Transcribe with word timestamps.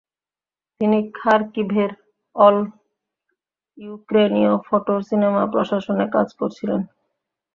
তিনি 0.81 0.99
খারকিভের 1.15 1.91
অল-ইউক্রেনীয় 2.35 3.93
photo 4.65 4.95
cinema 5.09 5.43
প্রশাসনে 5.53 6.05
কাজ 6.15 6.27
করেছিলেন। 6.39 6.81